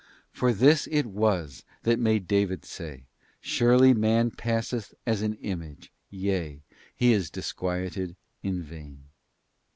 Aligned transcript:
For 0.31 0.51
this 0.51 0.87
it 0.89 1.05
was 1.05 1.63
that 1.83 1.99
made 1.99 2.27
David 2.27 2.65
say, 2.65 3.03
'Surely 3.39 3.93
man 3.93 4.31
passeth 4.31 4.95
as 5.05 5.21
an 5.21 5.35
image, 5.35 5.91
yea, 6.09 6.49
and 6.53 6.61
he 6.95 7.13
is 7.13 7.29
disquieted 7.29 8.15
in 8.41 8.63
vain. 8.63 9.03